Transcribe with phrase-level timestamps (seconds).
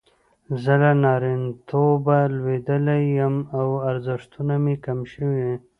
[0.61, 5.51] زه له نارینتوبه لویدلی یم او ارزښتونه مې کم شوي.